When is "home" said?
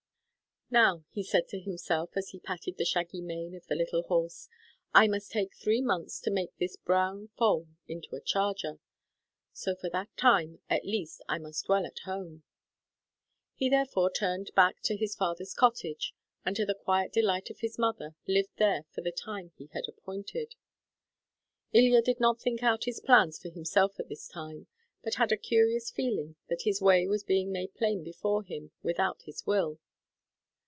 12.05-12.43